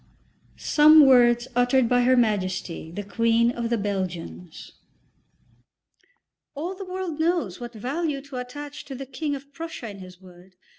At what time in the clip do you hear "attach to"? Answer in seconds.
8.37-8.95